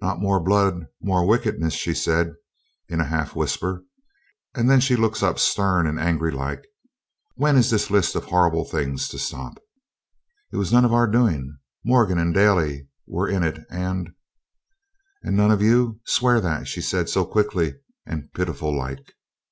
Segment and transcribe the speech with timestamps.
[0.00, 2.36] 'Not more blood, more wickedness,' she said,
[2.88, 3.82] in a half whisper,
[4.54, 6.62] and then she looks up stern and angry like.
[7.34, 9.60] 'When is this list of horrible things to stop?'
[10.52, 11.58] 'It was none of our doing.
[11.84, 14.10] Moran and Daly were in it, and'
[15.24, 15.98] 'And none of you?
[16.06, 17.48] Swear that,' she said, so quick
[18.06, 19.12] and pitiful like.